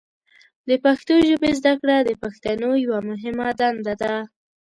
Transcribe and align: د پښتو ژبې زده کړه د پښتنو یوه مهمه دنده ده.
د 0.69 0.71
پښتو 0.85 1.15
ژبې 1.29 1.51
زده 1.59 1.73
کړه 1.81 1.97
د 2.03 2.11
پښتنو 2.23 2.69
یوه 2.85 2.99
مهمه 3.09 3.47
دنده 3.59 3.93
ده. 4.01 4.15